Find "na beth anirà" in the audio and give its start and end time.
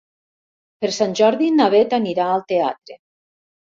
1.61-2.29